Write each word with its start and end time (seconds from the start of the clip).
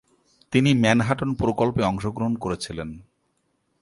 তিনি 0.53 0.73
ম্যানহাটন 0.73 1.29
প্রকল্পে 1.33 1.81
অংশগ্রহণ 1.83 2.33
করেছিলেন। 2.35 2.89